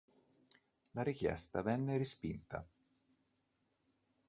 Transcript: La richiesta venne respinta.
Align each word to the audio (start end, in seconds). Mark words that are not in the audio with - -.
La 0.93 1.03
richiesta 1.03 1.61
venne 1.61 1.95
respinta. 1.95 2.65